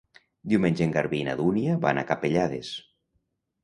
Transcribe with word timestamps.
Diumenge 0.53 0.83
en 0.87 0.95
Garbí 0.95 1.21
i 1.25 1.29
na 1.29 1.37
Dúnia 1.43 1.79
van 1.87 2.05
a 2.05 2.09
Capellades. 2.11 2.77